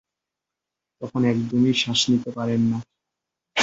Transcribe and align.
তখন 1.01 1.21
একদমই 1.25 1.73
শ্বাস 1.73 2.01
নিতে 2.11 2.29
পারেন 2.37 2.61
না। 2.71 2.77